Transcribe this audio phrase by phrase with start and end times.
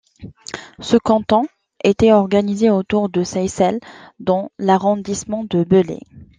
[0.79, 1.43] Ce canton
[1.83, 3.79] était organisé autour de Seyssel
[4.17, 5.99] dans l'arrondissement de Belley.